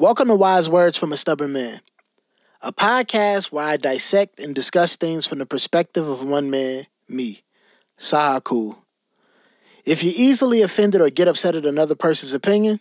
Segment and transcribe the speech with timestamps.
[0.00, 1.80] Welcome to Wise Words from a Stubborn Man,
[2.62, 7.42] a podcast where I dissect and discuss things from the perspective of one man, me,
[7.98, 8.76] Sahaku.
[9.84, 12.78] If you're easily offended or get upset at another person's opinion,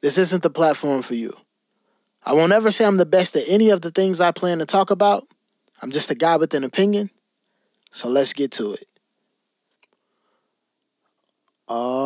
[0.00, 1.32] this isn't the platform for you.
[2.26, 4.66] I won't ever say I'm the best at any of the things I plan to
[4.66, 5.28] talk about.
[5.80, 7.10] I'm just a guy with an opinion.
[7.92, 8.88] So let's get to it.
[11.68, 12.02] Oh,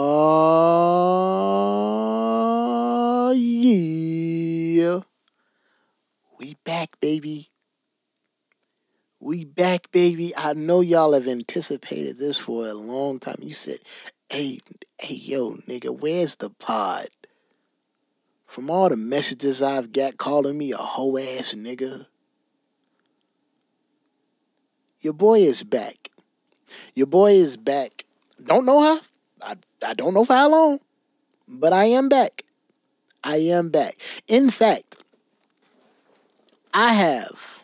[3.35, 5.01] yeah.
[6.39, 7.51] We back, baby.
[9.21, 10.37] We back, baby.
[10.37, 13.37] I know y'all have anticipated this for a long time.
[13.41, 13.79] You said,
[14.29, 14.59] hey,
[14.99, 17.09] hey, yo, nigga, where's the pod?
[18.47, 22.07] From all the messages I've got calling me a hoe ass nigga,
[25.01, 26.11] your boy is back.
[26.95, 28.05] Your boy is back.
[28.43, 28.99] Don't know how.
[29.43, 29.55] I,
[29.87, 30.81] I don't know for how long,
[31.47, 32.46] but I am back.
[33.27, 33.97] I am back.
[34.29, 35.03] In fact,
[36.73, 37.63] I have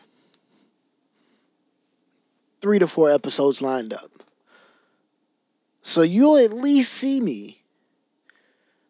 [2.61, 4.11] three to four episodes lined up.
[5.81, 7.63] So you'll at least see me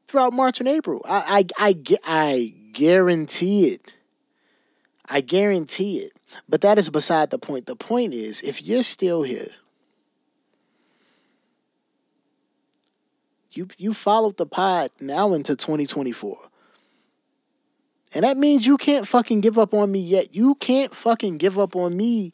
[0.08, 1.02] throughout March and April.
[1.04, 3.92] I, I, I, I guarantee it.
[5.06, 6.12] I guarantee it.
[6.48, 7.66] But that is beside the point.
[7.66, 9.48] The point is, if you're still here,
[13.50, 16.38] you you followed the pod now into 2024.
[18.14, 20.34] And that means you can't fucking give up on me yet.
[20.34, 22.32] You can't fucking give up on me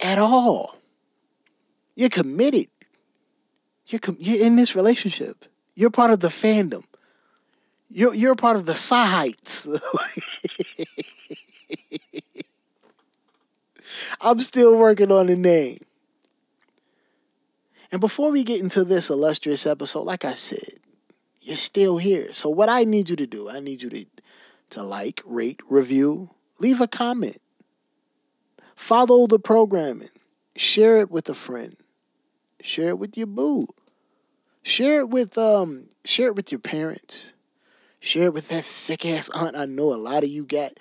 [0.00, 0.76] at all.
[1.96, 2.68] You're committed.
[3.86, 5.44] You're com- you're in this relationship.
[5.74, 6.84] You're part of the fandom.
[7.90, 9.68] You're you're part of the sites.
[14.20, 15.78] I'm still working on the name.
[17.92, 20.80] And before we get into this illustrious episode, like I said,
[21.40, 22.32] you're still here.
[22.32, 24.06] So what I need you to do, I need you to
[24.70, 27.40] to like, rate, review, leave a comment.
[28.76, 30.10] Follow the programming.
[30.56, 31.76] Share it with a friend.
[32.60, 33.68] Share it with your boo.
[34.62, 37.34] Share it with um share it with your parents.
[38.00, 40.72] Share it with that thick ass aunt I know a lot of you got.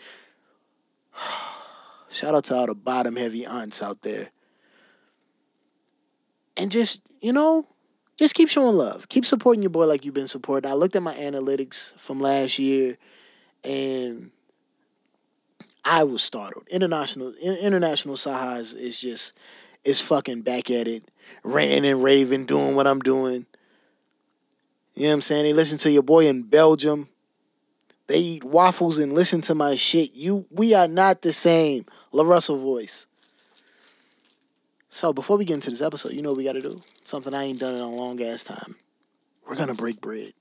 [2.09, 4.29] Shout out to all the bottom heavy aunts out there.
[6.55, 7.67] And just, you know,
[8.17, 9.09] just keep showing love.
[9.09, 10.69] Keep supporting your boy like you've been supporting.
[10.69, 12.97] I looked at my analytics from last year
[13.63, 14.31] and
[15.85, 16.67] I was startled.
[16.69, 19.33] International international Sahas is just
[19.83, 21.03] is fucking back at it,
[21.43, 23.45] ranting and raving, doing what I'm doing.
[24.95, 25.43] You know what I'm saying?
[25.43, 27.09] They listen to your boy in Belgium.
[28.07, 30.13] They eat waffles and listen to my shit.
[30.13, 31.85] You we are not the same.
[32.11, 33.07] La Russell voice.
[34.89, 36.81] So before we get into this episode, you know what we gotta do?
[37.03, 38.75] Something I ain't done in a long ass time.
[39.47, 40.33] We're gonna break bread.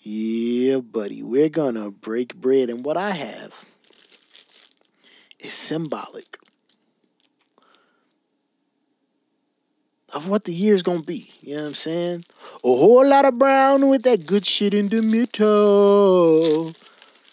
[0.00, 2.70] Yeah, buddy, we're gonna break bread.
[2.70, 3.64] And what I have
[5.40, 6.38] is symbolic
[10.12, 11.32] of what the year's gonna be.
[11.40, 12.24] You know what I'm saying?
[12.64, 16.72] A whole lot of brown with that good shit in the middle.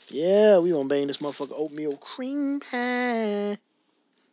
[0.09, 3.59] Yeah, we gonna bang this motherfucker oatmeal cream pie.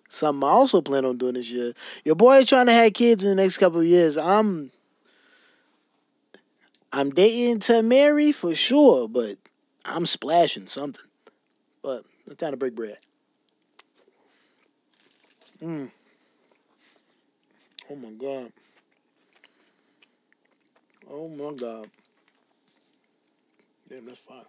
[0.09, 1.73] Something I also plan on doing this year.
[2.05, 4.17] Your boy is trying to have kids in the next couple years.
[4.17, 4.71] I'm
[6.95, 9.37] I'm dating to marry for sure, but
[9.85, 11.03] I'm splashing something.
[11.83, 12.99] But it's time to break bread.
[15.63, 15.91] Mm.
[17.91, 18.53] Oh my god.
[21.11, 21.89] Oh my god.
[23.89, 24.45] Damn, that's fine.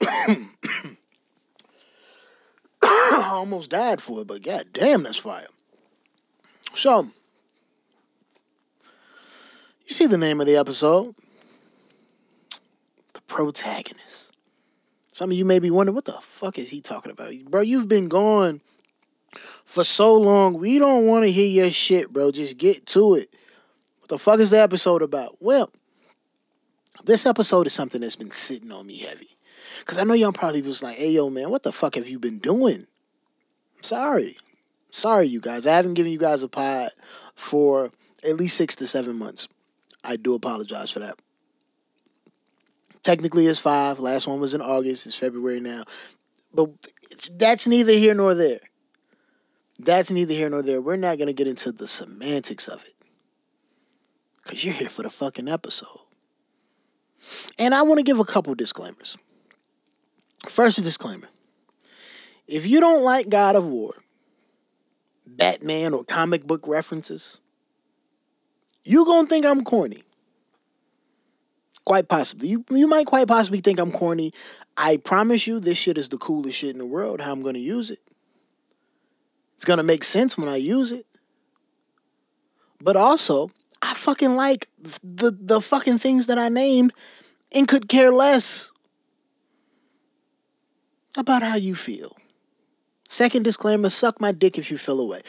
[2.82, 5.46] I almost died for it, but god damn, that's fire.
[6.76, 7.04] So,
[9.86, 11.14] you see the name of the episode?
[13.14, 14.36] The protagonist.
[15.10, 17.32] Some of you may be wondering, what the fuck is he talking about?
[17.48, 18.60] Bro, you've been gone
[19.64, 20.58] for so long.
[20.58, 22.30] We don't want to hear your shit, bro.
[22.30, 23.34] Just get to it.
[24.00, 25.38] What the fuck is the episode about?
[25.40, 25.72] Well,
[27.04, 29.38] this episode is something that's been sitting on me heavy.
[29.78, 32.18] Because I know y'all probably was like, hey, yo, man, what the fuck have you
[32.18, 32.86] been doing?
[33.76, 34.36] I'm sorry.
[34.96, 35.66] Sorry, you guys.
[35.66, 36.88] I haven't given you guys a pod
[37.34, 37.90] for
[38.26, 39.46] at least six to seven months.
[40.02, 41.18] I do apologize for that.
[43.02, 43.98] Technically, it's five.
[43.98, 45.04] Last one was in August.
[45.04, 45.84] It's February now.
[46.54, 46.70] But
[47.32, 48.60] that's neither here nor there.
[49.78, 50.80] That's neither here nor there.
[50.80, 52.94] We're not going to get into the semantics of it.
[54.42, 56.00] Because you're here for the fucking episode.
[57.58, 59.18] And I want to give a couple disclaimers.
[60.48, 61.28] First, disclaimer.
[62.46, 63.96] If you don't like God of War,
[65.26, 67.38] Batman, or comic book references,
[68.84, 70.02] You gonna think I'm corny.
[71.84, 72.48] Quite possibly.
[72.48, 74.32] You you might quite possibly think I'm corny.
[74.76, 77.58] I promise you this shit is the coolest shit in the world, how I'm gonna
[77.58, 78.00] use it.
[79.54, 81.06] It's gonna make sense when I use it.
[82.80, 83.50] But also,
[83.82, 84.68] I fucking like
[85.02, 86.92] the the fucking things that I named
[87.52, 88.70] and could care less
[91.16, 92.16] about how you feel.
[93.08, 95.22] Second disclaimer, suck my dick if you feel away.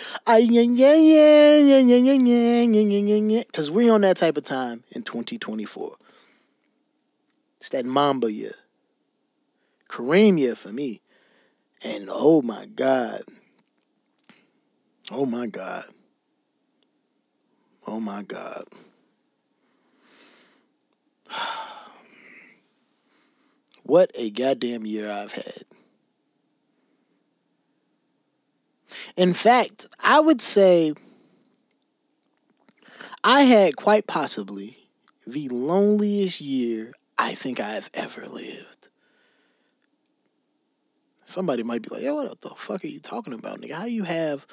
[3.45, 5.95] Because we on that type of time in 2024.
[7.59, 8.55] It's that Mamba year.
[9.89, 11.01] Kareem year for me.
[11.83, 13.21] And oh my God.
[15.11, 15.85] Oh my God.
[17.85, 18.65] Oh my God.
[23.83, 25.63] What a goddamn year I've had.
[29.15, 30.93] In fact, I would say
[33.23, 34.89] I had quite possibly
[35.25, 38.89] the loneliest year I think I've ever lived.
[41.25, 43.73] Somebody might be like, "Yo, what the fuck are you talking about, nigga?
[43.73, 44.47] How you have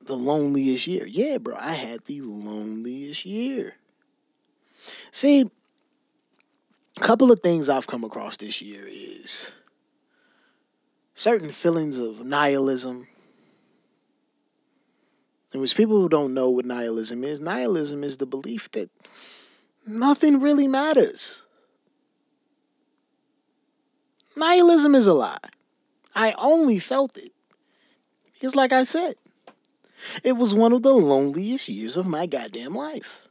[0.00, 3.76] the loneliest year?" Yeah, bro, I had the loneliest year.
[5.10, 5.50] See,
[6.96, 9.52] a couple of things I've come across this year is
[11.18, 13.08] certain feelings of nihilism.
[15.52, 18.88] And which people who don't know what nihilism is, nihilism is the belief that
[19.84, 21.44] nothing really matters.
[24.36, 25.38] Nihilism is a lie.
[26.14, 27.32] I only felt it.
[28.34, 29.16] Because, like I said,
[30.22, 33.26] it was one of the loneliest years of my goddamn life.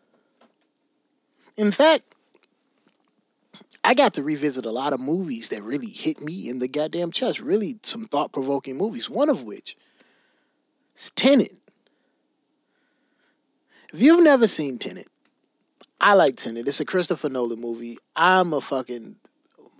[1.55, 2.03] In fact,
[3.87, 7.09] I got to revisit a lot of movies that really hit me in the goddamn
[7.09, 7.39] chest.
[7.39, 9.09] Really, some thought provoking movies.
[9.09, 9.77] One of which
[10.93, 11.53] is Tenet.
[13.93, 15.07] If you've never seen Tenet,
[16.01, 16.67] I like Tenet.
[16.67, 17.97] It's a Christopher Nolan movie.
[18.13, 19.15] I'm a fucking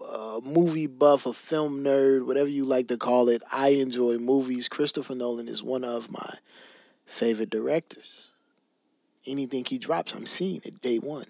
[0.10, 3.44] uh, movie buff, a film nerd, whatever you like to call it.
[3.52, 4.70] I enjoy movies.
[4.70, 6.36] Christopher Nolan is one of my
[7.06, 8.30] favorite directors.
[9.26, 11.28] Anything he drops, I'm seeing it day one.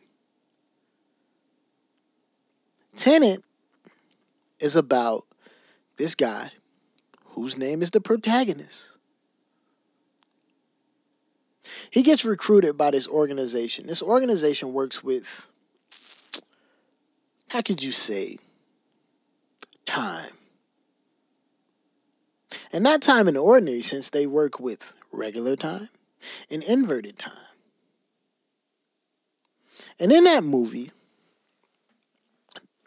[2.98, 3.44] Tenet
[4.60, 5.26] is about
[5.98, 6.52] this guy
[7.30, 8.98] whose name is the protagonist.
[11.92, 13.88] He gets recruited by this organization.
[13.88, 15.48] This organization works with,
[17.50, 18.38] how could you say,
[19.86, 20.32] time.
[22.74, 25.90] And not time in the ordinary sense, they work with regular time
[26.50, 27.34] and inverted time.
[30.00, 30.92] And in that movie,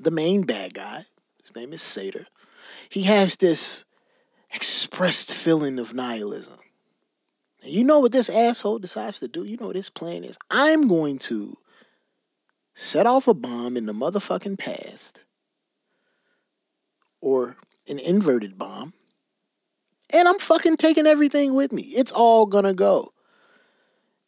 [0.02, 1.04] the main bad guy,
[1.42, 2.26] his name is Sator,
[2.88, 3.84] he has this
[4.52, 6.58] expressed feeling of nihilism.
[7.62, 9.44] And you know what this asshole decides to do?
[9.44, 10.38] You know what his plan is?
[10.50, 11.56] I'm going to
[12.74, 15.24] set off a bomb in the motherfucking past
[17.20, 17.56] or
[17.88, 18.94] an inverted bomb.
[20.12, 21.82] And I'm fucking taking everything with me.
[21.82, 23.12] It's all gonna go.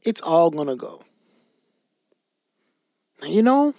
[0.05, 1.03] It's all gonna go.
[3.21, 3.75] Now, you know,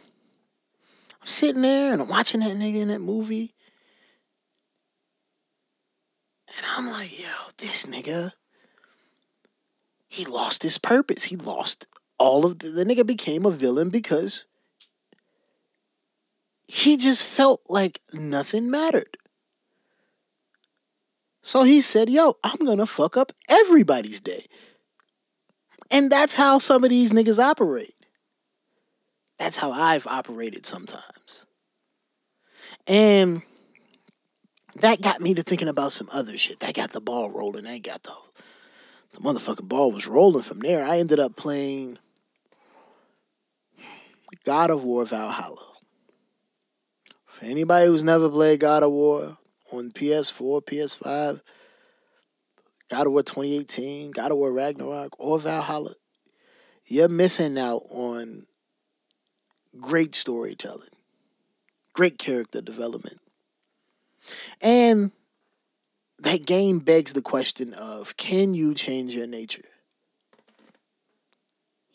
[1.23, 3.55] I'm sitting there and I'm watching that nigga in that movie.
[6.49, 7.29] And I'm like, yo,
[7.59, 8.33] this nigga,
[10.09, 11.23] he lost his purpose.
[11.23, 11.87] He lost
[12.19, 14.43] all of the, the nigga became a villain because
[16.67, 19.15] he just felt like nothing mattered.
[21.41, 24.45] So he said, yo, I'm gonna fuck up everybody's day.
[25.89, 27.95] And that's how some of these niggas operate.
[29.37, 31.45] That's how I've operated sometimes.
[32.87, 33.41] And
[34.75, 36.59] that got me to thinking about some other shit.
[36.59, 37.65] That got the ball rolling.
[37.65, 38.13] That got the
[39.13, 40.83] the motherfucking ball was rolling from there.
[40.83, 41.99] I ended up playing
[44.43, 45.67] God of War Valhalla.
[47.25, 49.37] For anybody who's never played God of War
[49.71, 51.41] on PS4, PS5,
[52.89, 55.93] God of War 2018, God of War Ragnarok, or Valhalla,
[56.85, 58.47] you're missing out on
[59.79, 60.89] great storytelling,
[61.93, 63.19] great character development.
[64.61, 65.11] And
[66.19, 69.65] that game begs the question of can you change your nature?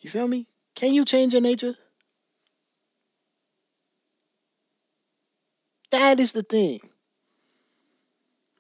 [0.01, 0.47] You feel me?
[0.75, 1.75] Can you change your nature?
[5.91, 6.81] That is the thing.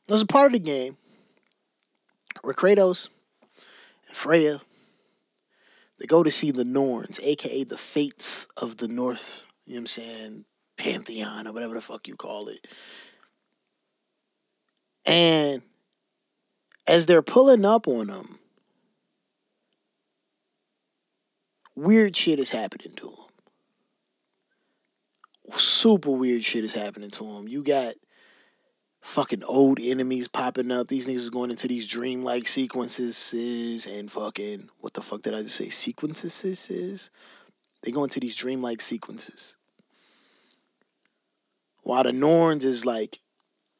[0.06, 0.96] There's a part of the game
[2.42, 3.10] where Kratos
[4.06, 4.62] and Freya
[5.98, 9.80] they go to see the Norns, aka the fates of the North, you know what
[9.80, 10.44] I'm saying?
[10.76, 12.66] Pantheon or whatever the fuck you call it.
[15.04, 15.62] And
[16.86, 18.38] as they're pulling up on them,
[21.74, 23.14] weird shit is happening to them.
[25.58, 27.48] Super weird shit is happening to them.
[27.48, 27.94] You got
[29.00, 30.88] fucking old enemies popping up.
[30.88, 35.56] These niggas going into these dreamlike sequences and fucking what the fuck did I just
[35.56, 35.68] say?
[35.68, 37.10] Sequences is
[37.82, 39.56] they go into these dreamlike sequences.
[41.82, 43.20] While the Norns is like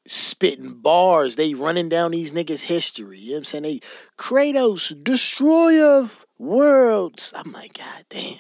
[0.07, 3.19] spitting bars, they running down these niggas' history.
[3.19, 3.63] You know what I'm saying?
[3.65, 3.81] They
[4.17, 7.35] Kratos, destroyer of worlds.
[7.37, 8.39] I'm like, God damn.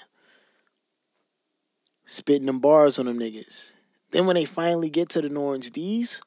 [2.06, 3.72] Spitting them bars on them niggas.
[4.12, 6.22] Then when they finally get to the Norns, these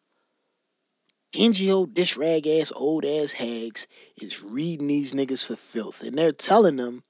[1.38, 3.88] old dish rag ass old ass hags
[4.22, 6.02] is reading these niggas for filth.
[6.02, 7.04] And they're telling them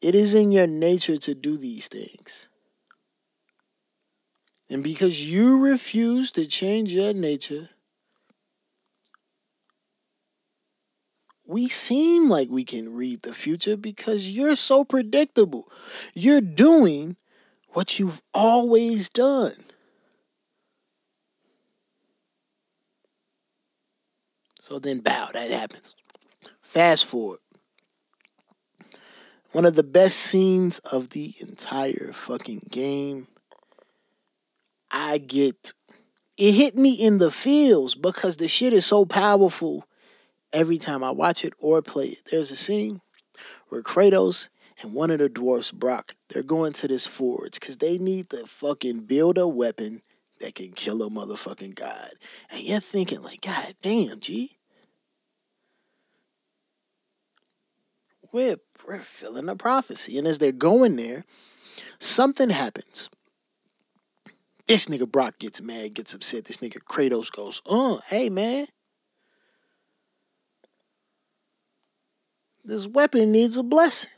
[0.00, 2.48] it is in your nature to do these things.
[4.68, 7.70] And because you refuse to change your nature,
[11.46, 15.70] we seem like we can read the future because you're so predictable.
[16.14, 17.16] You're doing
[17.68, 19.65] what you've always done.
[24.66, 25.94] So then, bow, that happens.
[26.60, 27.38] Fast forward.
[29.52, 33.28] One of the best scenes of the entire fucking game.
[34.90, 35.72] I get
[36.36, 39.86] it hit me in the feels because the shit is so powerful
[40.52, 42.28] every time I watch it or play it.
[42.32, 43.02] There's a scene
[43.68, 44.48] where Kratos
[44.82, 48.44] and one of the dwarfs, Brok, they're going to this forge because they need to
[48.46, 50.02] fucking build a weapon
[50.40, 52.10] that can kill a motherfucking god.
[52.50, 54.55] And you're thinking, like, God damn, G.
[58.36, 60.18] we're, filling a prophecy.
[60.18, 61.24] And as they're going there,
[61.98, 63.08] something happens.
[64.66, 66.44] This nigga Brok gets mad, gets upset.
[66.44, 68.66] This nigga Kratos goes, oh, hey, man.
[72.64, 74.10] This weapon needs a blessing.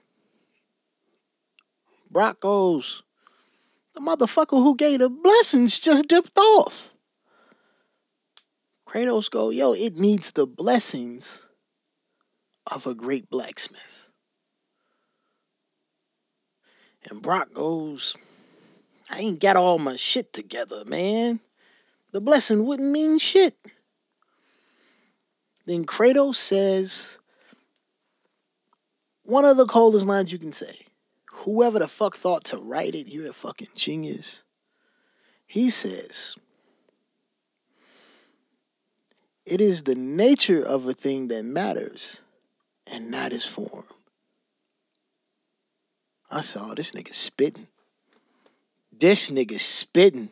[2.11, 3.03] Brok goes,
[3.95, 6.95] the motherfucker who gave the blessings just dipped off.
[8.87, 11.45] Kratos go, yo, it needs the blessings
[12.67, 13.98] of a great blacksmith.
[17.09, 18.15] And Brok goes,
[19.11, 21.41] I ain't got all my shit together, man.
[22.13, 23.57] The blessing wouldn't mean shit.
[25.67, 27.19] Then Kratos says
[29.23, 30.87] one of the coldest lines you can say.
[31.33, 34.45] Whoever the fuck thought to write it, you're a fucking genius.
[35.47, 36.35] He says,
[39.47, 42.23] It is the nature of a thing that matters
[42.87, 43.85] and not its form.
[46.31, 47.69] I saw oh, this nigga spitting.
[48.93, 50.31] This nigga spitting.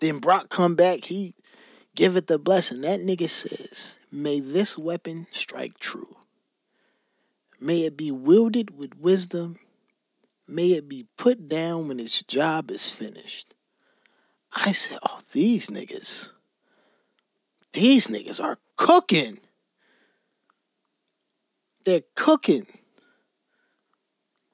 [0.00, 1.34] Then Brok come back, he
[1.94, 2.82] give it the blessing.
[2.82, 6.16] That nigga says, May this weapon strike true.
[7.60, 9.58] May it be wielded with wisdom.
[10.48, 13.54] May it be put down when its job is finished.
[14.52, 16.32] I said, Oh, these niggas.
[17.72, 19.38] These niggas are cooking.
[21.84, 22.66] They're cooking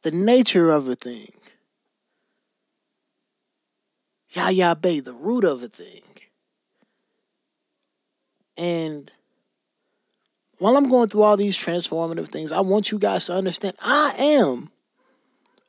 [0.06, 1.32] the nature of a thing.
[4.30, 6.02] Yaya Bay, the root of a thing.
[8.56, 9.10] And
[10.58, 14.14] while I'm going through all these transformative things, I want you guys to understand I
[14.16, 14.70] am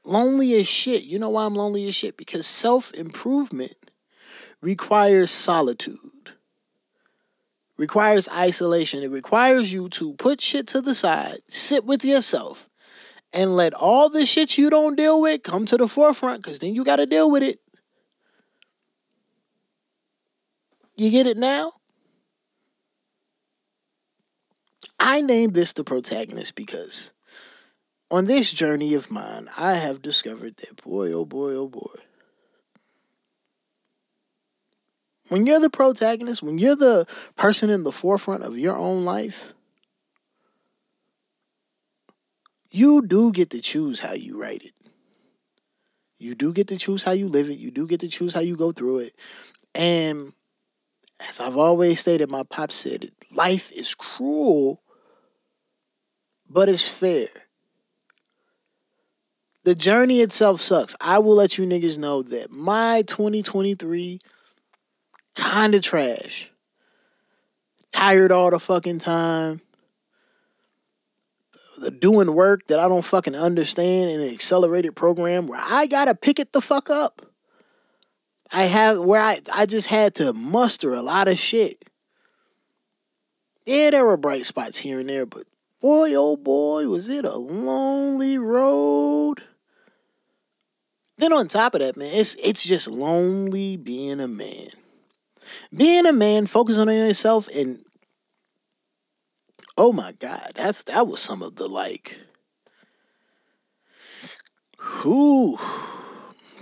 [0.04, 1.02] lonely as shit.
[1.02, 2.16] You know why I'm lonely as shit?
[2.16, 3.92] Because self improvement
[4.62, 6.34] requires solitude,
[7.76, 9.02] requires isolation.
[9.02, 12.67] It requires you to put shit to the side, sit with yourself,
[13.38, 16.74] and let all the shit you don't deal with come to the forefront because then
[16.74, 17.60] you got to deal with it.
[20.96, 21.74] You get it now?
[25.00, 27.12] I named this the protagonist because
[28.10, 31.94] on this journey of mine, I have discovered that boy, oh boy, oh boy.
[35.30, 39.54] When you're the protagonist, when you're the person in the forefront of your own life,
[42.70, 44.74] you do get to choose how you write it.
[46.20, 47.58] You do get to choose how you live it.
[47.58, 49.16] You do get to choose how you go through it.
[49.76, 50.34] And
[51.28, 54.82] as I've always stated, my pop said life is cruel,
[56.50, 57.28] but it's fair.
[59.64, 60.96] The journey itself sucks.
[61.02, 64.20] I will let you niggas know that my 2023
[65.36, 66.50] kind of trash.
[67.92, 69.62] Tired all the fucking time
[72.00, 76.40] doing work that I don't fucking understand in an accelerated program where I gotta pick
[76.40, 77.26] it the fuck up.
[78.52, 81.90] I have where I I just had to muster a lot of shit.
[83.66, 85.46] Yeah, there were bright spots here and there, but
[85.80, 89.44] Boy, oh boy, was it a lonely road.
[91.20, 94.70] Then on top of that, man, it's it's just lonely being a man.
[95.76, 97.86] Being a man, focusing on yourself, and
[99.78, 102.18] oh my God, that's that was some of the like.
[104.78, 105.58] who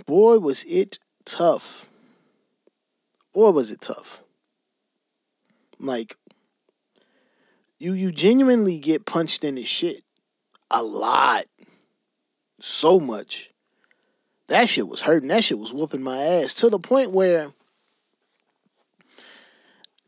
[0.06, 1.86] boy, was it tough.
[3.32, 4.22] Boy, was it tough.
[5.78, 6.16] Like,
[7.78, 10.02] you you genuinely get punched in the shit
[10.70, 11.44] a lot,
[12.60, 13.50] so much.
[14.48, 15.28] That shit was hurting.
[15.28, 17.52] That shit was whooping my ass to the point where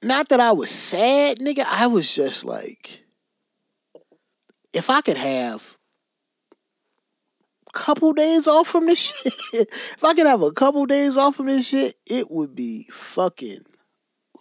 [0.03, 1.65] not that I was sad, nigga.
[1.67, 3.05] I was just like,
[4.73, 5.77] if I could have
[7.69, 8.99] a couple days off from this
[9.53, 12.87] shit, if I could have a couple days off from this shit, it would be
[12.91, 13.63] fucking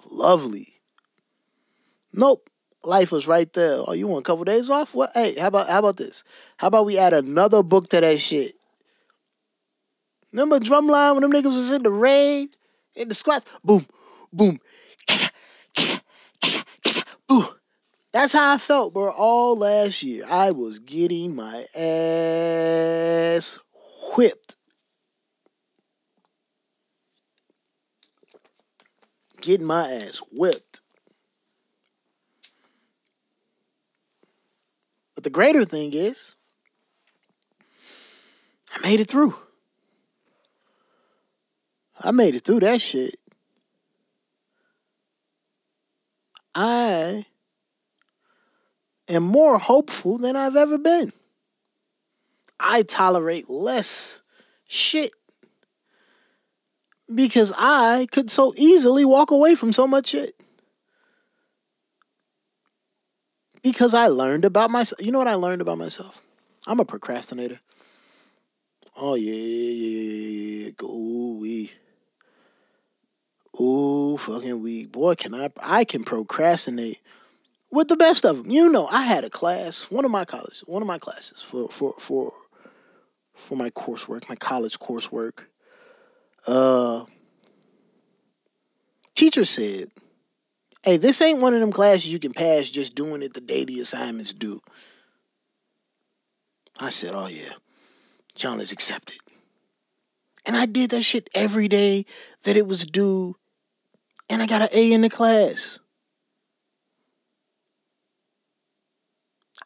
[0.09, 0.75] lovely.
[2.13, 2.49] Nope.
[2.83, 3.79] Life was right there.
[3.85, 4.95] Oh, you want a couple days off?
[4.95, 5.11] What?
[5.13, 6.23] Hey, how about how about this?
[6.57, 8.53] How about we add another book to that shit?
[10.31, 12.49] Remember drumline when them niggas was in the rain,
[12.95, 13.45] in the squats?
[13.63, 13.87] Boom,
[14.31, 14.59] boom,
[17.31, 17.50] Ooh.
[18.13, 19.12] That's how I felt, bro.
[19.12, 23.60] All last year, I was getting my ass
[24.15, 24.55] whipped.
[29.39, 30.81] Getting my ass whipped.
[35.13, 36.36] But the greater thing is,
[38.74, 39.36] I made it through.
[42.00, 43.15] I made it through that shit.
[46.59, 47.27] I
[49.07, 51.13] am more hopeful than I've ever been.
[52.59, 54.21] I tolerate less
[54.67, 55.11] shit
[57.13, 60.35] because I could so easily walk away from so much shit.
[63.61, 64.99] Because I learned about myself.
[64.99, 66.23] You know what I learned about myself?
[66.65, 67.59] I'm a procrastinator.
[68.95, 70.88] Oh yeah, yeah, yeah, yeah.
[70.88, 71.71] Ooh wee.
[73.60, 74.91] Ooh, fucking weak.
[74.91, 77.01] Boy, can I I can procrastinate
[77.71, 78.51] with the best of them.
[78.51, 81.69] You know, I had a class, one of my college, one of my classes for
[81.69, 82.32] for for
[83.34, 85.45] for my coursework, my college coursework.
[86.45, 87.06] Uh
[89.15, 89.91] teacher said,
[90.84, 93.65] "Hey, this ain't one of them classes you can pass just doing it the day
[93.65, 94.62] the assignments due."
[96.80, 97.53] I said, "Oh yeah.
[98.36, 99.17] John is accepted."
[100.45, 102.06] And I did that shit every day
[102.43, 103.36] that it was due
[104.29, 105.79] and I got an A in the class.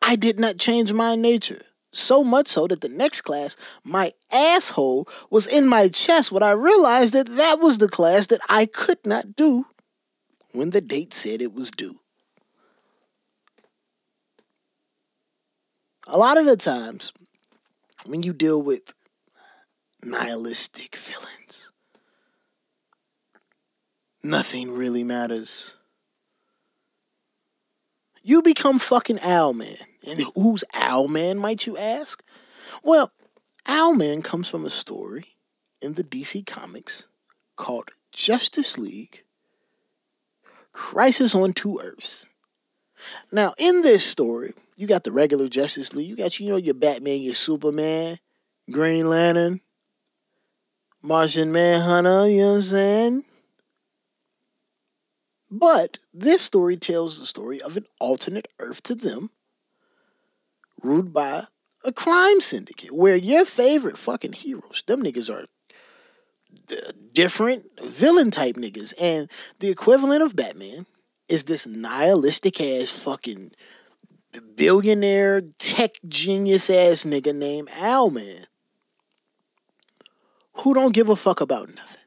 [0.02, 1.64] I did not change my nature.
[1.94, 6.52] So much so that the next class, my asshole was in my chest when I
[6.52, 9.66] realized that that was the class that I could not do
[10.54, 12.00] when the date said it was due.
[16.08, 17.12] A lot of the times,
[18.06, 18.94] when you deal with
[20.04, 21.71] nihilistic villains,
[24.24, 25.78] nothing really matters.
[28.24, 29.78] You become fucking Owlman.
[30.08, 32.24] And who's Owlman, might you ask?
[32.84, 33.12] Well,
[33.66, 35.26] Owlman comes from a story
[35.82, 37.08] in the DC Comics
[37.56, 39.24] called Justice League
[40.74, 42.26] Crisis on Two Earths.
[43.32, 46.10] Now, in this story, you got the regular Justice League.
[46.10, 48.20] You got, you know, your Batman, your Superman,
[48.70, 49.62] Green Lantern,
[51.02, 53.24] Martian Manhunter, you know what I'm saying?
[55.52, 59.32] But this story tells the story of an alternate Earth to them,
[60.82, 61.44] ruled by
[61.84, 65.48] a crime syndicate, where your favorite fucking heroes, them niggas are
[67.14, 68.94] different villain type niggas.
[69.00, 70.86] And the equivalent of Batman
[71.28, 73.52] is this nihilistic ass fucking
[74.56, 78.46] billionaire tech genius ass nigga named Owlman
[80.54, 82.01] who don't give a fuck about nothing.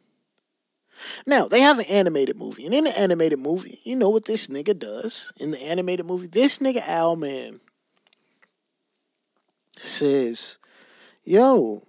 [1.26, 4.46] Now, they have an animated movie, and in the animated movie, you know what this
[4.48, 5.32] nigga does.
[5.36, 7.60] In the animated movie, this nigga Owlman
[9.78, 10.58] says,
[11.24, 11.82] Yo,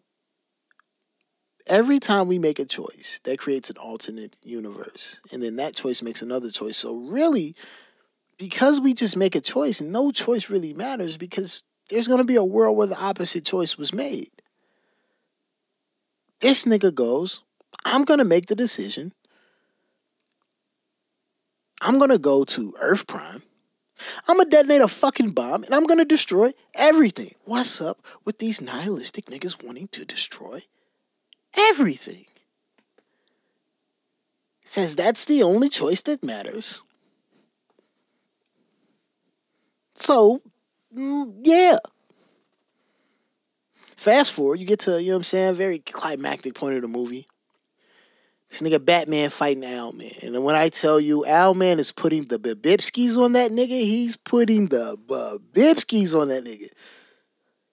[1.67, 5.19] every time we make a choice, that creates an alternate universe.
[5.31, 6.77] And then that choice makes another choice.
[6.77, 7.55] So, really,
[8.37, 12.35] because we just make a choice, no choice really matters because there's going to be
[12.35, 14.31] a world where the opposite choice was made.
[16.41, 17.41] This nigga goes,
[17.85, 19.13] I'm going to make the decision.
[21.81, 23.43] I'm going to go to Earth Prime.
[24.27, 27.35] I'm going to detonate a fucking bomb and I'm going to destroy everything.
[27.45, 30.63] What's up with these nihilistic niggas wanting to destroy
[31.55, 32.25] everything?
[34.65, 36.83] Says that's the only choice that matters.
[39.93, 40.41] So,
[40.93, 41.77] mm, yeah.
[43.95, 46.87] Fast forward, you get to, you know what I'm saying, very climactic point of the
[46.87, 47.27] movie.
[48.55, 50.23] This nigga Batman fighting Owlman.
[50.23, 54.67] And when I tell you Owlman is putting the Babipskis on that nigga, he's putting
[54.67, 56.69] the Babipskis on that nigga.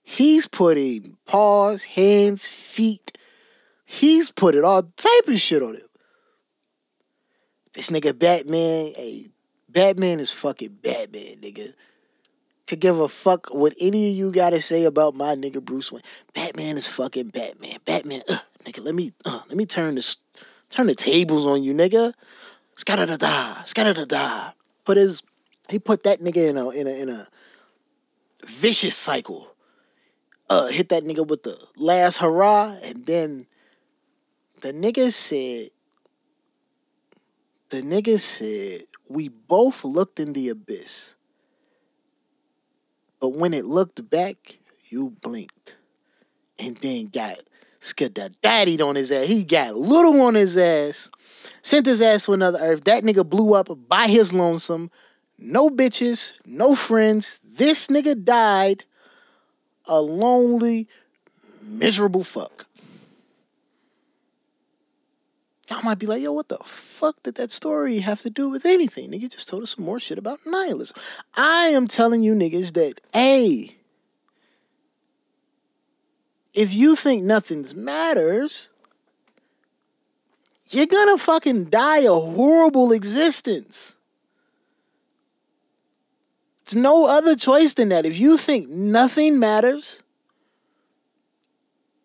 [0.03, 3.17] He's putting paws, hands, feet.
[3.85, 5.87] He's putting all type of shit on him.
[7.75, 9.27] This nigga Batman, hey,
[9.69, 11.75] Batman is fucking Batman, nigga.
[12.67, 16.03] Could give a fuck what any of you gotta say about my nigga Bruce Wayne.
[16.35, 17.79] Batman is fucking Batman.
[17.85, 20.17] Batman, uh, nigga, let me uh, let me turn this
[20.73, 22.15] turn the tables on you, nigga.
[22.75, 24.51] Scatter da da, scatter da da.
[24.85, 25.23] Put his
[25.69, 27.29] he put that nigga in a in a in a
[28.45, 29.55] vicious cycle.
[30.49, 33.47] Uh hit that nigga with the last hurrah, and then
[34.63, 35.71] the nigga said
[37.69, 41.15] the nigga said we both looked in the abyss.
[43.21, 44.59] But when it looked back,
[44.89, 45.77] you blinked.
[46.59, 47.39] And then got
[48.43, 49.29] daddy on his ass.
[49.29, 51.11] He got little on his ass.
[51.63, 52.85] Sent his ass to another earth.
[52.85, 54.91] That nigga blew up by his lonesome.
[55.39, 57.41] No bitches, no friends.
[57.45, 58.85] This nigga died
[59.87, 60.89] a lonely,
[61.61, 62.67] miserable fuck.
[65.71, 68.67] Y'all might be like, yo, what the fuck did that story have to do with
[68.67, 69.11] anything?
[69.11, 70.97] Nigga just told us some more shit about nihilism.
[71.35, 73.77] I am telling you niggas that, hey,
[76.55, 78.71] if you think nothing's matters,
[80.71, 83.95] you're gonna fucking die a horrible existence.
[86.61, 88.07] It's no other choice than that.
[88.07, 90.03] If you think nothing matters,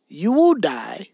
[0.08, 1.10] you will die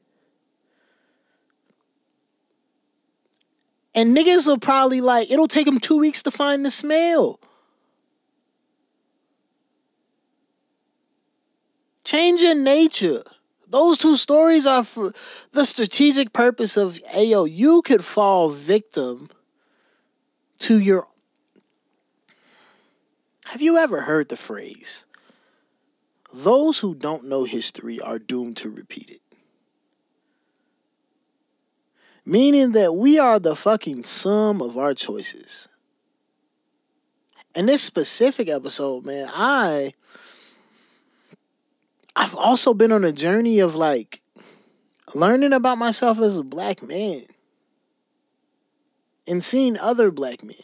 [3.95, 7.39] And niggas will probably like, it'll take them two weeks to find the smell.
[12.03, 13.23] Change in nature.
[13.67, 15.13] Those two stories are for
[15.51, 19.29] the strategic purpose of, ayo, you could fall victim
[20.59, 21.07] to your.
[23.47, 25.05] Have you ever heard the phrase,
[26.33, 29.23] those who don't know history are doomed to repeat it?
[32.25, 35.67] meaning that we are the fucking sum of our choices.
[37.55, 39.93] In this specific episode, man, I
[42.15, 44.21] I've also been on a journey of like
[45.15, 47.23] learning about myself as a black man
[49.27, 50.55] and seeing other black men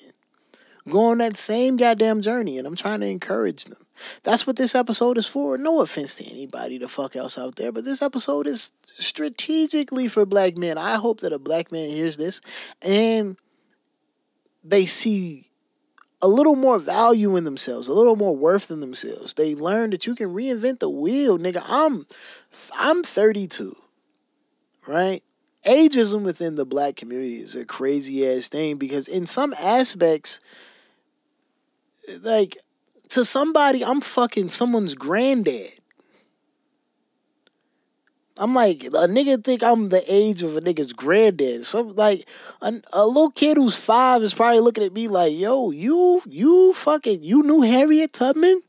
[0.90, 3.86] go on that same goddamn journey and I'm trying to encourage them.
[4.24, 5.58] That's what this episode is for.
[5.58, 10.26] No offense to anybody the fuck else out there, but this episode is strategically for
[10.26, 10.78] black men.
[10.78, 12.42] I hope that a black man hears this
[12.82, 13.38] and
[14.64, 15.49] they see
[16.22, 19.34] a little more value in themselves, a little more worth in themselves.
[19.34, 21.64] They learn that you can reinvent the wheel, nigga.
[21.66, 22.06] I'm
[22.74, 23.76] I'm 32.
[24.88, 25.24] Right?
[25.66, 30.40] Ageism within the black community is a crazy ass thing because in some aspects
[32.22, 32.58] like
[33.10, 35.79] to somebody, I'm fucking someone's granddad.
[38.40, 41.66] I'm like a nigga think I'm the age of a nigga's granddad.
[41.66, 42.28] So like
[42.62, 46.74] a, a little kid who's five is probably looking at me like, "Yo, you you
[46.74, 48.62] fucking you knew Harriet Tubman?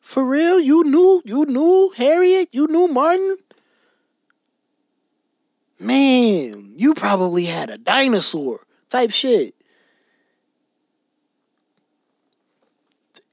[0.00, 0.60] For real?
[0.60, 2.48] You knew you knew Harriet?
[2.52, 3.36] You knew Martin?
[5.80, 9.56] Man, you probably had a dinosaur type shit."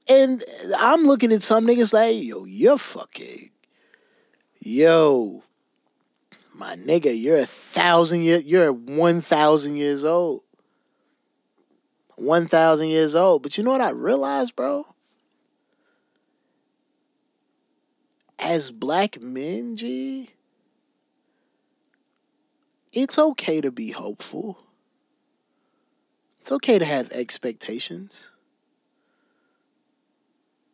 [0.06, 0.44] And
[0.76, 3.50] I'm looking at some niggas like, yo, you're fucking,
[4.64, 5.42] yo,
[6.54, 10.42] my nigga, you're a thousand year, you're one thousand years old.
[12.16, 13.42] One thousand years old.
[13.42, 14.86] But you know what I realized, bro?
[18.38, 20.30] As black men, G,
[22.92, 24.58] it's okay to be hopeful.
[26.40, 28.33] It's okay to have expectations.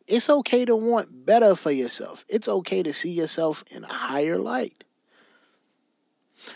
[0.07, 2.25] It's okay to want better for yourself.
[2.27, 4.83] It's okay to see yourself in a higher light.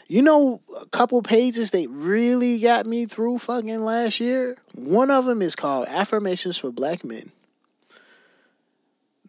[0.07, 4.57] You know, a couple pages that really got me through fucking last year?
[4.73, 7.31] One of them is called Affirmations for Black Men.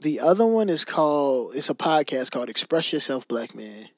[0.00, 3.88] The other one is called, it's a podcast called Express Yourself Black Man.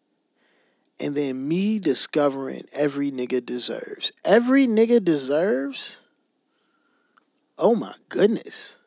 [1.01, 4.11] And then me discovering every nigga deserves.
[4.25, 6.03] Every nigga deserves?
[7.57, 8.79] Oh my goodness.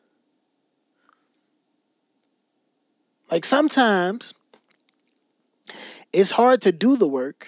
[3.31, 4.33] Like sometimes
[6.11, 7.47] it's hard to do the work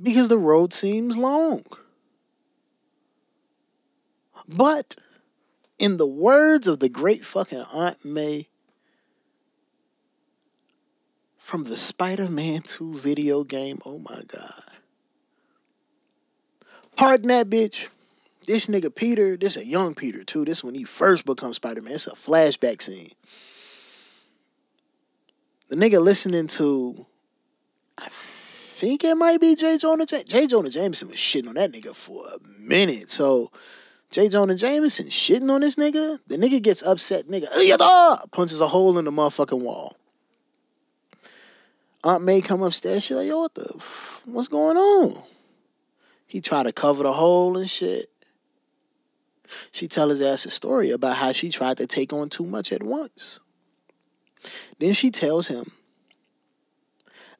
[0.00, 1.64] because the road seems long.
[4.48, 4.94] But
[5.82, 8.46] In the words of the great fucking Aunt May
[11.36, 14.62] from the Spider Man 2 video game, oh my God.
[16.94, 17.88] Pardon that bitch.
[18.46, 20.44] This nigga Peter, this a young Peter too.
[20.44, 21.94] This when he first becomes Spider Man.
[21.94, 23.10] It's a flashback scene.
[25.72, 27.06] The nigga listening to,
[27.96, 29.78] I think it might be J.
[29.78, 30.04] Jonah.
[30.04, 30.46] J.
[30.46, 33.08] Jonah Jameson was shitting on that nigga for a minute.
[33.08, 33.50] So
[34.10, 34.28] J.
[34.28, 36.18] Jonah Jameson shitting on this nigga.
[36.26, 37.26] The nigga gets upset.
[37.26, 37.46] Nigga
[38.32, 39.96] punches a hole in the motherfucking wall.
[42.04, 43.04] Aunt May come upstairs.
[43.04, 45.22] She like, yo, what the, f- what's going on?
[46.26, 48.10] He tried to cover the hole and shit.
[49.70, 52.74] She tell his ass a story about how she tried to take on too much
[52.74, 53.40] at once.
[54.78, 55.72] Then she tells him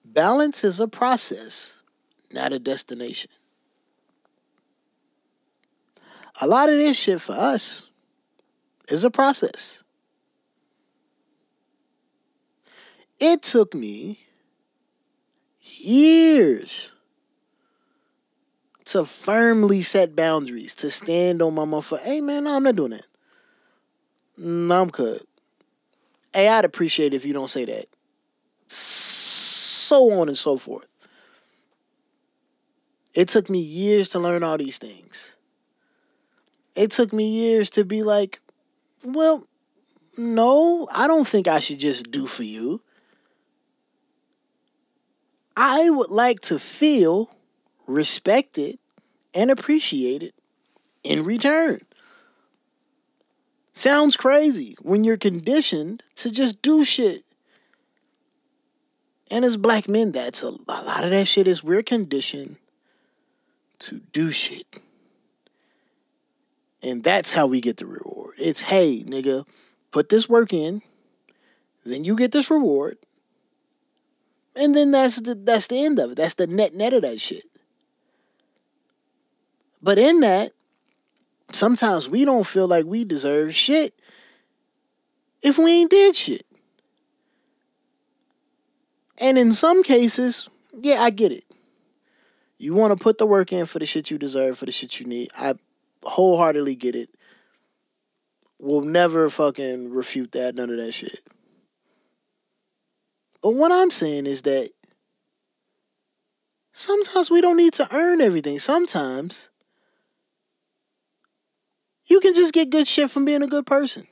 [0.04, 1.82] balance is a process,
[2.30, 3.30] not a destination.
[6.40, 7.86] A lot of this shit for us
[8.88, 9.84] is a process.
[13.20, 14.18] It took me
[15.60, 16.94] years
[18.86, 22.00] to firmly set boundaries, to stand on my motherfucker.
[22.00, 23.06] Hey man, no, I'm not doing that.
[24.36, 25.22] No, I'm good.
[26.34, 27.86] Hey, I'd appreciate if you don't say that.
[28.66, 30.86] So on and so forth.
[33.14, 35.36] It took me years to learn all these things.
[36.74, 38.40] It took me years to be like,
[39.04, 39.46] well,
[40.16, 42.80] no, I don't think I should just do for you.
[45.54, 47.30] I would like to feel
[47.86, 48.78] respected
[49.34, 50.32] and appreciated
[51.04, 51.80] in return.
[53.72, 57.24] Sounds crazy when you're conditioned to just do shit.
[59.30, 62.56] And as black men, that's a, a lot of that shit is we're conditioned
[63.78, 64.80] to do shit.
[66.82, 68.35] And that's how we get the reward.
[68.38, 69.46] It's hey, nigga,
[69.90, 70.82] put this work in,
[71.85, 72.98] then you get this reward.
[74.54, 76.16] And then that's the that's the end of it.
[76.16, 77.44] That's the net net of that shit.
[79.82, 80.52] But in that,
[81.54, 83.94] sometimes we don't feel like we deserve shit
[85.42, 86.46] if we ain't did shit.
[89.18, 91.44] And in some cases, yeah, I get it.
[92.58, 95.00] You want to put the work in for the shit you deserve, for the shit
[95.00, 95.30] you need.
[95.36, 95.54] I
[96.04, 97.10] wholeheartedly get it.
[98.58, 101.20] We'll never fucking refute that, none of that shit.
[103.42, 104.70] But what I'm saying is that
[106.70, 108.60] sometimes we don't need to earn everything.
[108.60, 109.50] Sometimes
[112.12, 114.07] you can just get good shit from being a good person,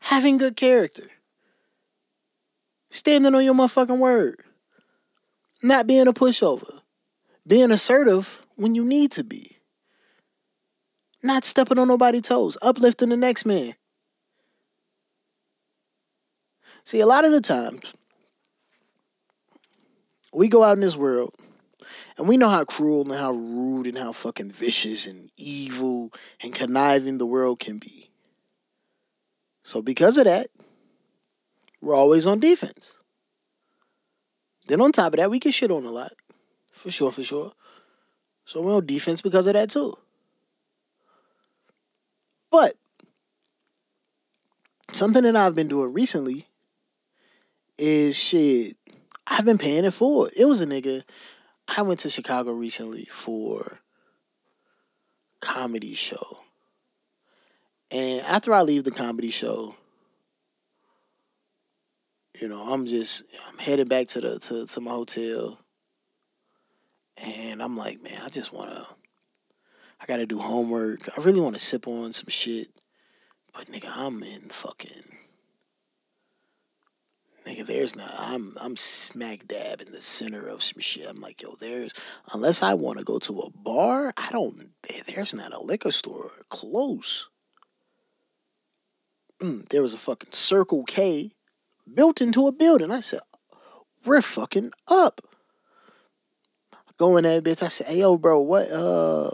[0.00, 1.10] having good character,
[2.88, 4.40] standing on your motherfucking word,
[5.60, 6.82] not being a pushover,
[7.44, 9.58] being assertive when you need to be,
[11.20, 13.74] not stepping on nobody's toes, uplifting the next man.
[16.84, 17.92] See, a lot of the times,
[20.32, 21.34] we go out in this world
[22.16, 26.54] and we know how cruel and how rude and how fucking vicious and evil and
[26.54, 28.10] conniving the world can be.
[29.62, 30.48] So, because of that,
[31.80, 32.98] we're always on defense.
[34.66, 36.12] Then, on top of that, we get shit on a lot.
[36.70, 37.52] For sure, for sure.
[38.44, 39.96] So, we're on defense because of that, too.
[42.50, 42.76] But,
[44.92, 46.46] something that I've been doing recently
[47.78, 48.76] is shit.
[49.26, 50.32] I've been paying it forward.
[50.36, 51.02] It was a nigga
[51.66, 53.80] I went to Chicago recently for
[55.40, 56.40] comedy show.
[57.90, 59.74] And after I leave the comedy show,
[62.40, 65.58] you know, I'm just I'm headed back to the to, to my hotel.
[67.16, 68.86] And I'm like, man, I just wanna
[70.00, 71.08] I gotta do homework.
[71.16, 72.68] I really wanna sip on some shit.
[73.52, 75.13] But nigga, I'm in fucking
[77.54, 78.14] nigga, there's not.
[78.16, 81.08] I'm I'm smack dab in the center of some shit.
[81.08, 81.92] I'm like, yo, there's
[82.32, 84.70] unless I want to go to a bar, I don't.
[85.06, 87.28] There's not a liquor store close.
[89.40, 91.32] Mm, there was a fucking Circle K
[91.92, 92.90] built into a building.
[92.90, 93.20] I said,
[94.04, 95.20] we're fucking up.
[96.96, 97.62] Go in that bitch.
[97.62, 99.30] I said, hey yo, bro, what uh,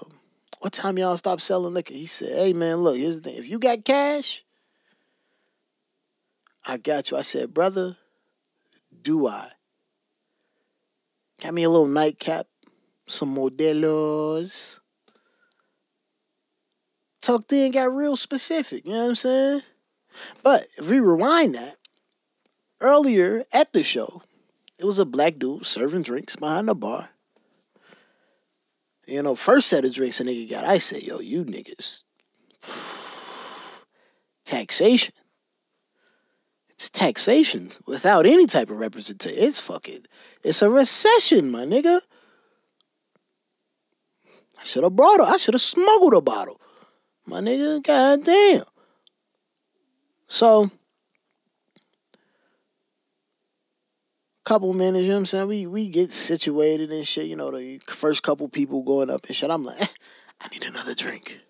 [0.61, 1.95] what time y'all stop selling liquor?
[1.95, 3.39] He said, hey man, look, here's the thing.
[3.39, 4.45] If you got cash.
[6.67, 7.17] I got you.
[7.17, 7.97] I said, brother,
[9.03, 9.49] do I?
[11.41, 12.47] Got me a little nightcap,
[13.07, 14.81] some Modelos.
[17.23, 19.63] Tucked in, got real specific, you know what I'm saying?
[20.43, 21.77] But if we rewind that,
[22.81, 24.23] earlier at the show,
[24.79, 27.11] it was a black dude serving drinks behind the bar.
[29.07, 32.05] You know, first set of drinks a nigga got, I say, yo, you niggas.
[34.45, 35.15] taxation.
[36.81, 39.39] It's taxation without any type of representation.
[39.39, 40.01] It's fucking,
[40.43, 42.01] it's a recession, my nigga.
[44.59, 45.29] I should have brought it.
[45.29, 46.59] I should have smuggled a bottle.
[47.27, 48.65] My nigga, goddamn.
[50.27, 50.71] So,
[54.45, 55.49] couple minutes, you know what I'm saying?
[55.49, 59.37] We we get situated and shit, you know, the first couple people going up and
[59.37, 59.51] shit.
[59.51, 59.95] I'm like,
[60.41, 61.41] I need another drink.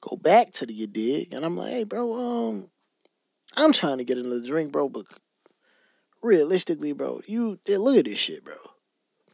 [0.00, 2.70] Go back to the you dig, and I'm like, hey, bro, um,
[3.56, 5.06] I'm trying to get another drink, bro, but
[6.22, 8.54] realistically, bro, you look at this shit, bro.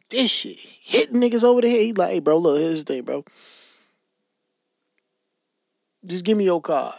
[0.09, 1.81] This shit hitting niggas over the head.
[1.81, 3.25] He like, hey, bro, look, here's the thing, bro.
[6.05, 6.95] Just give me your card.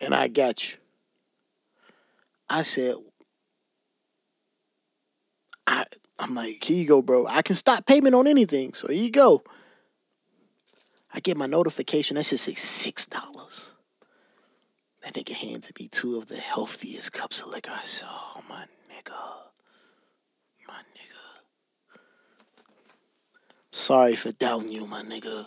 [0.00, 0.78] And I got you.
[2.48, 2.96] I said,
[5.66, 5.84] I
[6.18, 7.26] I'm like, here you go, bro.
[7.26, 8.74] I can stop payment on anything.
[8.74, 9.42] So here you go.
[11.12, 12.16] I get my notification.
[12.16, 13.69] That should say six dollars.
[15.02, 17.72] That nigga handed me two of the healthiest cups of liquor.
[17.74, 18.06] I saw.
[18.36, 19.14] oh my nigga.
[20.68, 21.96] My nigga.
[23.70, 25.46] Sorry for doubting you, my nigga.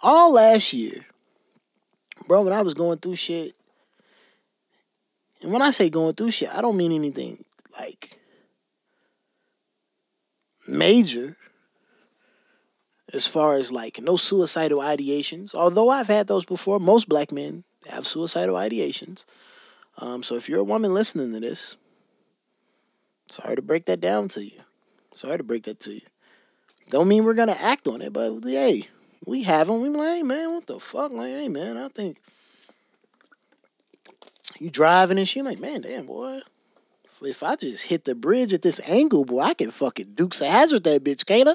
[0.00, 1.04] All last year,
[2.26, 3.54] bro, when I was going through shit,
[5.42, 7.44] and when I say going through shit, I don't mean anything
[7.78, 8.18] like
[10.66, 11.36] major
[13.12, 15.54] as far as like no suicidal ideations.
[15.54, 19.24] Although I've had those before, most black men have suicidal ideations.
[19.98, 21.76] Um, so if you're a woman listening to this,
[23.28, 24.60] sorry to break that down to you.
[25.14, 26.02] Sorry to break that to you.
[26.88, 28.88] Don't mean we're gonna act on it, but hey,
[29.26, 29.82] we have them.
[29.82, 31.12] We like, hey man, what the fuck?
[31.12, 32.18] Like, hey man, I think
[34.58, 35.44] you driving and shit.
[35.44, 36.40] Like, man, damn boy.
[37.22, 40.46] If I just hit the bridge at this angle, boy, I can fucking Dukes of
[40.46, 41.54] Hazzard that bitch, can't I?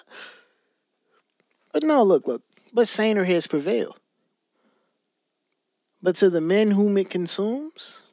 [1.75, 2.41] But no, look, look.
[2.71, 3.97] But saner heads prevail.
[6.01, 8.03] But to the men whom it consumes,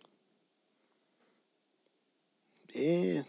[2.74, 3.22] yeah.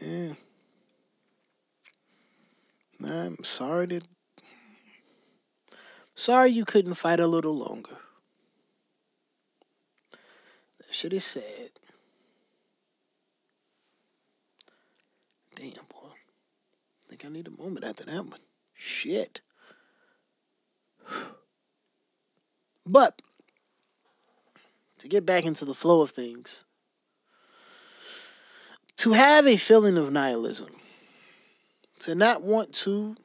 [0.00, 0.34] Yeah.
[3.04, 4.06] I'm sorry that.
[6.14, 7.96] Sorry you couldn't fight a little longer.
[10.78, 11.72] That shit is sad.
[15.56, 16.06] Damn, boy.
[17.26, 18.40] I need a moment after that one.
[18.74, 19.40] Shit.
[22.88, 23.20] But
[25.00, 26.62] to get back into the flow of things,
[28.98, 30.68] to have a feeling of nihilism,
[31.98, 33.16] to not want to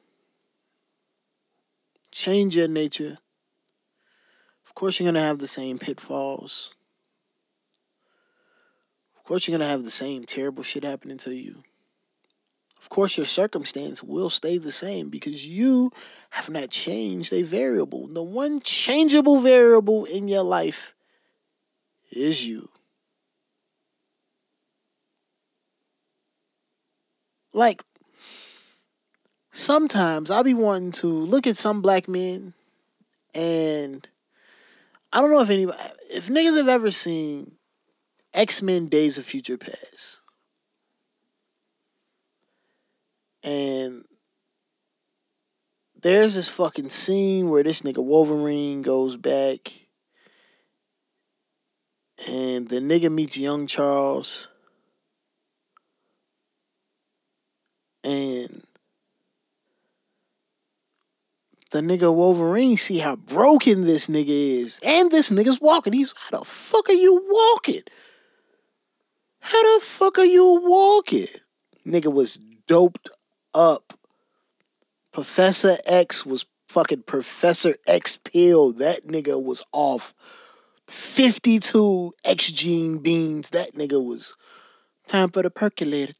[2.10, 3.18] change your nature,
[4.66, 6.74] of course, you're going to have the same pitfalls.
[9.16, 11.62] Of course, you're going to have the same terrible shit happening to you.
[12.82, 15.92] Of course, your circumstance will stay the same because you
[16.30, 18.08] have not changed a variable.
[18.08, 20.92] The one changeable variable in your life
[22.10, 22.68] is you.
[27.52, 27.84] Like,
[29.52, 32.52] sometimes I'll be wanting to look at some black men
[33.32, 34.08] and
[35.12, 35.78] I don't know if anybody,
[36.10, 37.52] if niggas have ever seen
[38.34, 40.21] X Men Days of Future Past.
[43.42, 44.04] And
[46.00, 49.82] there's this fucking scene where this nigga Wolverine goes back
[52.28, 54.48] and the nigga meets young Charles.
[58.04, 58.64] And
[61.70, 64.80] the nigga Wolverine see how broken this nigga is.
[64.84, 65.92] And this nigga's walking.
[65.92, 67.82] He's, how the fuck are you walking?
[69.40, 71.26] How the fuck are you walking?
[71.86, 73.10] Nigga was doped
[73.54, 73.94] up.
[75.12, 78.72] Professor X was fucking Professor X pill.
[78.72, 80.14] That nigga was off.
[80.88, 83.50] 52 X gene beans.
[83.50, 84.34] That nigga was
[85.06, 86.14] time for the percolator.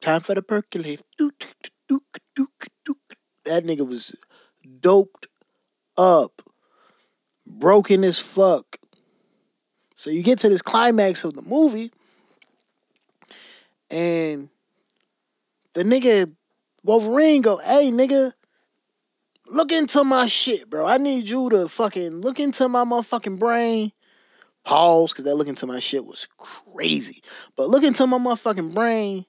[0.00, 1.02] Time for the percolator.
[3.44, 4.14] That nigga was
[4.80, 5.26] doped
[5.96, 6.42] up,
[7.46, 8.76] broken as fuck.
[9.94, 11.90] So you get to this climax of the movie,
[13.90, 14.50] and
[15.74, 16.34] the nigga
[16.82, 18.32] Wolverine go, hey nigga,
[19.46, 20.86] look into my shit, bro.
[20.86, 23.92] I need you to fucking look into my motherfucking brain.
[24.64, 27.22] Pause, because that look into my shit was crazy.
[27.56, 29.24] But look into my motherfucking brain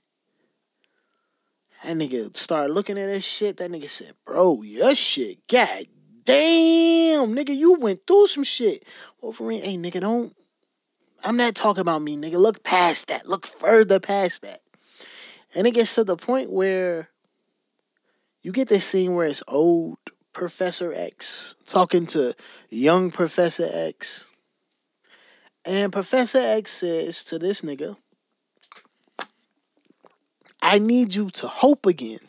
[1.84, 3.58] that nigga started looking at that shit.
[3.58, 5.86] That nigga said, bro, your shit, god
[6.24, 8.86] damn, nigga, you went through some shit.
[9.22, 10.36] Wolverine, hey, nigga, don't.
[11.24, 12.36] I'm not talking about me, nigga.
[12.36, 13.28] Look past that.
[13.28, 14.62] Look further past that.
[15.54, 17.10] And it gets to the point where
[18.42, 19.98] you get this scene where it's old
[20.34, 22.36] Professor X talking to
[22.70, 24.30] young Professor X.
[25.64, 27.98] And Professor X says to this nigga,
[30.62, 32.20] I need you to hope again.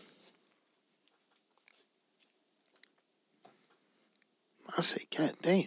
[4.76, 5.66] I say, God damn.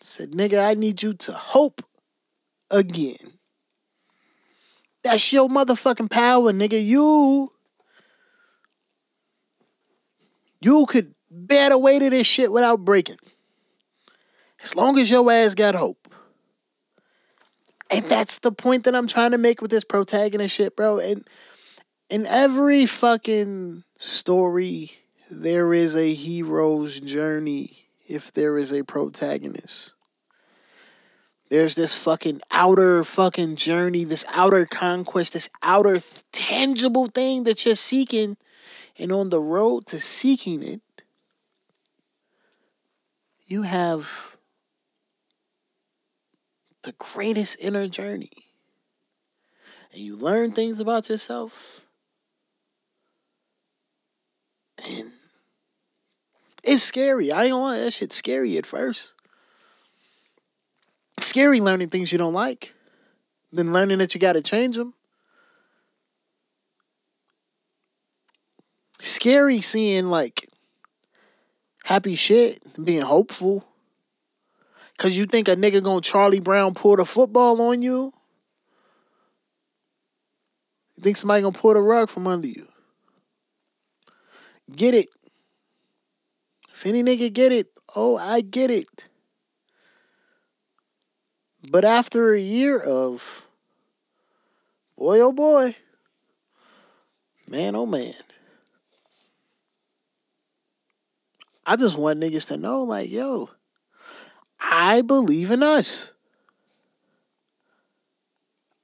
[0.00, 1.82] Said, nigga, I need you to hope
[2.70, 3.38] again.
[5.02, 6.82] That's your motherfucking power, nigga.
[6.84, 7.52] You
[10.60, 13.18] you could bear the weight of this shit without breaking.
[14.62, 16.08] As long as your ass got hope.
[17.90, 20.98] And that's the point that I'm trying to make with this protagonist shit, bro.
[20.98, 21.28] And
[22.08, 24.92] in every fucking story,
[25.30, 29.91] there is a hero's journey if there is a protagonist.
[31.52, 36.00] There's this fucking outer fucking journey, this outer conquest, this outer
[36.32, 38.38] tangible thing that you're seeking.
[38.98, 40.80] And on the road to seeking it,
[43.44, 44.34] you have
[46.84, 48.46] the greatest inner journey.
[49.92, 51.82] And you learn things about yourself.
[54.78, 55.12] And
[56.64, 57.30] it's scary.
[57.30, 59.12] I ain't gonna that shit's scary at first
[61.22, 62.74] scary learning things you don't like
[63.52, 64.94] than learning that you got to change them.
[69.00, 70.48] Scary seeing like
[71.84, 73.64] happy shit being hopeful.
[74.98, 78.12] Cause you think a nigga gonna Charlie Brown pull the football on you?
[80.96, 82.68] You think somebody gonna pull the rug from under you?
[84.70, 85.08] Get it.
[86.72, 87.66] If any nigga get it,
[87.96, 89.08] oh, I get it.
[91.68, 93.46] But after a year of,
[94.96, 95.76] boy, oh boy,
[97.46, 98.14] man, oh man,
[101.64, 103.50] I just want niggas to know, like, yo,
[104.58, 106.12] I believe in us.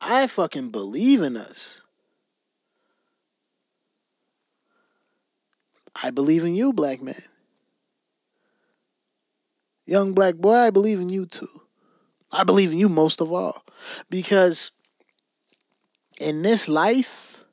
[0.00, 1.82] I fucking believe in us.
[6.00, 7.16] I believe in you, black man.
[9.84, 11.62] Young black boy, I believe in you too.
[12.30, 13.64] I believe in you most of all.
[14.10, 14.70] Because
[16.20, 17.44] in this life,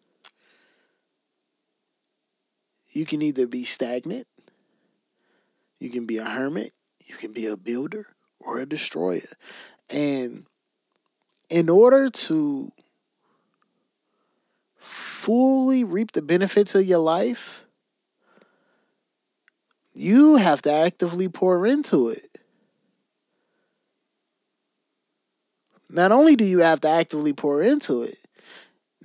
[2.90, 4.28] you can either be stagnant,
[5.80, 6.74] you can be a hermit,
[7.06, 8.08] you can be a builder
[8.40, 9.30] or a destroyer.
[9.90, 10.46] And
[11.50, 12.72] in order to
[14.78, 17.66] fully reap the benefits of your life,
[19.94, 22.35] you have to actively pour into it.
[25.96, 28.18] Not only do you have to actively pour into it,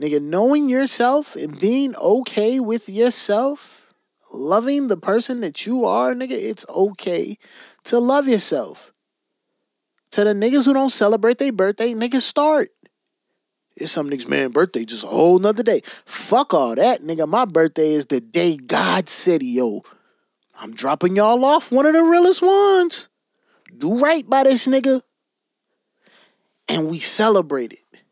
[0.01, 3.87] nigga, knowing yourself and being okay with yourself,
[4.33, 7.39] loving the person that you are, nigga, it's okay
[7.85, 8.93] to love yourself.
[10.11, 12.71] To the niggas who don't celebrate their birthday, nigga, start.
[13.77, 15.83] It's some niggas, man, birthday just a whole nother day.
[16.07, 17.29] Fuck all that, nigga.
[17.29, 19.83] My birthday is the day God said, yo.
[20.59, 23.09] I'm dropping y'all off one of the realest ones.
[23.79, 25.03] Do right by this nigga
[26.71, 28.03] and we celebrate it.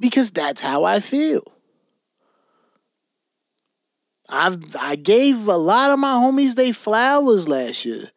[0.00, 1.44] Because that's how I feel.
[4.28, 8.10] I've I gave a lot of my homies they flowers last year.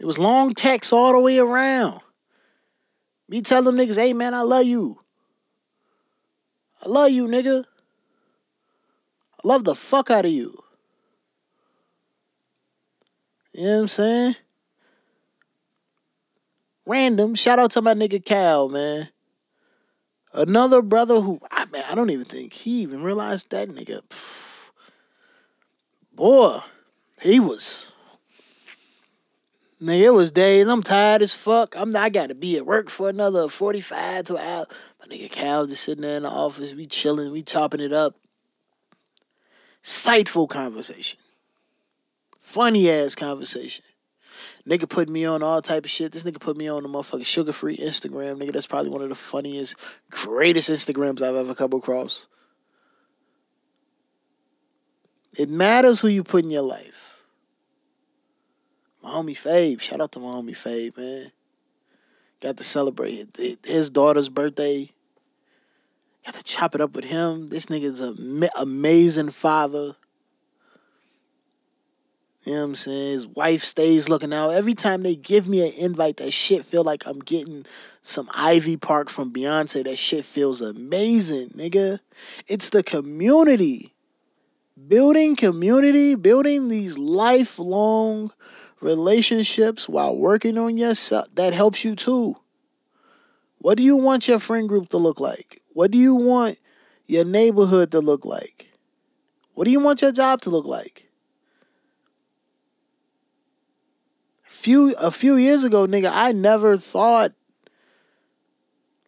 [0.00, 2.00] It was long texts all the way around.
[3.28, 4.98] Me tell them niggas, hey man, I love you.
[6.84, 7.64] I love you, nigga.
[9.44, 10.58] I love the fuck out of you.
[13.52, 14.36] You know what I'm saying?
[16.88, 17.34] Random.
[17.34, 19.10] Shout out to my nigga Cal, man.
[20.32, 24.00] Another brother who I man, I don't even think he even realized that nigga.
[24.08, 24.70] Pff,
[26.14, 26.60] boy,
[27.20, 27.92] he was.
[29.82, 30.66] Nigga, it was days.
[30.66, 31.74] I'm tired as fuck.
[31.76, 34.66] I'm I gotta be at work for another 45 to an hour.
[34.98, 36.74] My nigga Cal just sitting there in the office.
[36.74, 38.16] We chilling, we chopping it up.
[39.82, 41.20] Sightful conversation.
[42.40, 43.84] Funny ass conversation.
[44.68, 46.12] Nigga put me on all type of shit.
[46.12, 48.38] This nigga put me on the motherfucking sugar free Instagram.
[48.38, 49.76] Nigga, that's probably one of the funniest,
[50.10, 52.26] greatest Instagrams I've ever come across.
[55.38, 57.22] It matters who you put in your life.
[59.02, 61.32] My homie Fabe, shout out to my homie Fabe, man.
[62.40, 64.90] Got to celebrate his daughter's birthday.
[66.26, 67.48] Got to chop it up with him.
[67.48, 69.96] This nigga's an amazing father.
[72.48, 73.12] You know what I'm saying?
[73.12, 74.52] His wife stays looking out.
[74.52, 77.66] Every time they give me an invite, that shit feel like I'm getting
[78.00, 79.84] some Ivy Park from Beyonce.
[79.84, 81.98] That shit feels amazing, nigga.
[82.46, 83.92] It's the community.
[84.88, 88.32] Building community, building these lifelong
[88.80, 92.34] relationships while working on yourself, that helps you too.
[93.58, 95.60] What do you want your friend group to look like?
[95.74, 96.58] What do you want
[97.04, 98.72] your neighborhood to look like?
[99.52, 101.07] What do you want your job to look like?
[104.68, 107.32] Few a few years ago, nigga, I never thought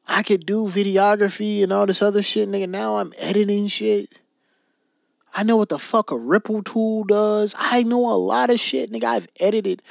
[0.07, 2.67] I could do videography and all this other shit, nigga.
[2.67, 4.09] Now I'm editing shit.
[5.35, 7.55] I know what the fuck a ripple tool does.
[7.59, 9.05] I know a lot of shit, nigga.
[9.05, 9.83] I've edited.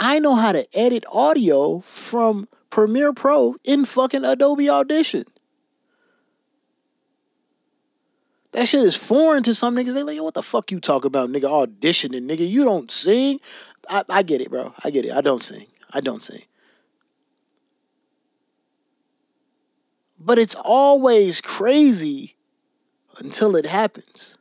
[0.00, 5.26] I know how to edit audio from Premiere Pro in fucking Adobe Audition.
[8.50, 9.94] That shit is foreign to some niggas.
[9.94, 11.44] They like, yo, what the fuck you talk about, nigga?
[11.44, 12.46] Auditioning, nigga.
[12.46, 13.38] You don't sing.
[13.88, 14.74] I, I get it, bro.
[14.84, 15.12] I get it.
[15.12, 15.66] I don't sing.
[15.92, 16.42] I don't sing.
[20.18, 22.36] But it's always crazy
[23.18, 24.38] until it happens.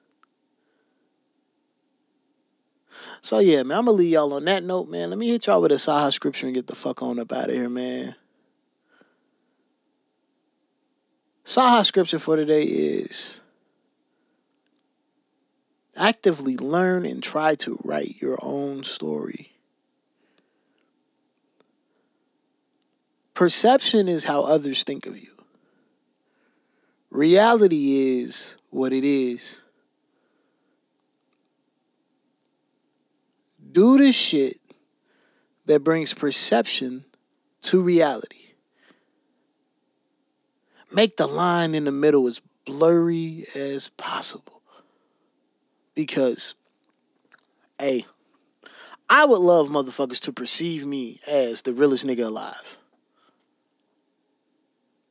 [3.22, 5.10] So yeah, man, I'm gonna leave y'all on that note, man.
[5.10, 7.50] Let me hit y'all with a Saha scripture and get the fuck on up out
[7.50, 8.16] of here, man.
[11.46, 13.41] Saha scripture for today is
[15.96, 19.52] Actively learn and try to write your own story.
[23.34, 25.32] Perception is how others think of you.
[27.10, 29.64] Reality is what it is.
[33.72, 34.58] Do the shit
[35.66, 37.06] that brings perception
[37.62, 38.54] to reality.
[40.92, 44.51] Make the line in the middle as blurry as possible
[45.96, 46.56] because,
[47.80, 48.06] hey,
[49.10, 52.78] I would love motherfuckers to perceive me as the realest nigga alive.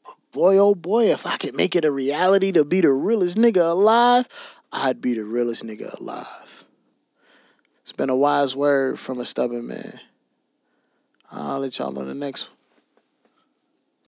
[0.04, 3.36] But boy, oh boy, if I could make it a reality to be the realest
[3.36, 4.26] nigga alive,
[4.72, 6.64] I'd be the realest nigga alive.
[7.82, 10.00] It's been a wise word from a stubborn man.
[11.30, 12.59] I'll let y'all on the next one.